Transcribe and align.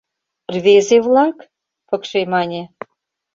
—Рвезе-влак?— 0.53 1.37
пыкше 1.87 2.21
мане. 2.31 2.61